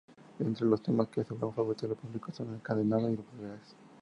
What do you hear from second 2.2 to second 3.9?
son: "Encadenado" y "Volverás".